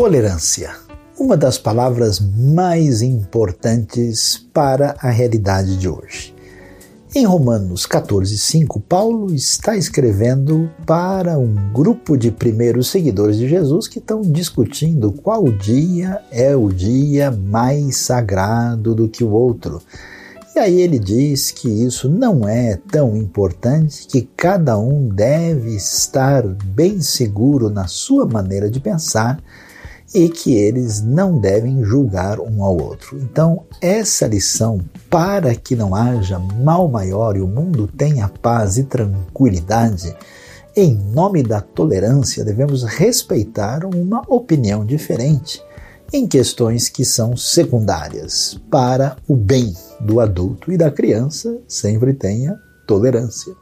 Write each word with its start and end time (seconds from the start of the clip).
Tolerância. 0.00 0.70
Uma 1.18 1.36
das 1.36 1.58
palavras 1.58 2.18
mais 2.18 3.02
importantes 3.02 4.38
para 4.50 4.96
a 4.98 5.10
realidade 5.10 5.76
de 5.76 5.90
hoje. 5.90 6.34
Em 7.14 7.26
Romanos 7.26 7.84
14:5, 7.84 8.80
Paulo 8.80 9.30
está 9.34 9.76
escrevendo 9.76 10.70
para 10.86 11.38
um 11.38 11.54
grupo 11.74 12.16
de 12.16 12.30
primeiros 12.30 12.88
seguidores 12.88 13.36
de 13.36 13.46
Jesus 13.46 13.86
que 13.86 13.98
estão 13.98 14.22
discutindo 14.22 15.12
qual 15.12 15.44
dia 15.52 16.22
é 16.32 16.56
o 16.56 16.70
dia 16.70 17.30
mais 17.30 17.98
sagrado 17.98 18.94
do 18.94 19.06
que 19.06 19.22
o 19.22 19.30
outro. 19.30 19.82
E 20.56 20.58
aí 20.58 20.80
ele 20.80 20.98
diz 20.98 21.50
que 21.50 21.68
isso 21.68 22.08
não 22.08 22.48
é 22.48 22.78
tão 22.90 23.18
importante, 23.18 24.06
que 24.06 24.22
cada 24.34 24.78
um 24.78 25.10
deve 25.10 25.76
estar 25.76 26.42
bem 26.48 27.02
seguro 27.02 27.68
na 27.68 27.86
sua 27.86 28.24
maneira 28.24 28.70
de 28.70 28.80
pensar 28.80 29.38
e 30.14 30.28
que 30.28 30.54
eles 30.54 31.00
não 31.00 31.38
devem 31.38 31.84
julgar 31.84 32.40
um 32.40 32.64
ao 32.64 32.76
outro. 32.76 33.18
Então, 33.18 33.64
essa 33.80 34.26
lição, 34.26 34.80
para 35.08 35.54
que 35.54 35.76
não 35.76 35.94
haja 35.94 36.38
mal 36.38 36.88
maior 36.88 37.36
e 37.36 37.40
o 37.40 37.46
mundo 37.46 37.86
tenha 37.86 38.28
paz 38.28 38.76
e 38.76 38.84
tranquilidade, 38.84 40.14
em 40.76 40.94
nome 40.94 41.42
da 41.42 41.60
tolerância, 41.60 42.44
devemos 42.44 42.84
respeitar 42.84 43.84
uma 43.84 44.22
opinião 44.28 44.84
diferente 44.84 45.62
em 46.12 46.26
questões 46.26 46.88
que 46.88 47.04
são 47.04 47.36
secundárias 47.36 48.60
para 48.70 49.16
o 49.28 49.36
bem 49.36 49.72
do 50.00 50.18
adulto 50.18 50.72
e 50.72 50.76
da 50.76 50.90
criança, 50.90 51.56
sempre 51.68 52.12
tenha 52.12 52.58
tolerância. 52.86 53.52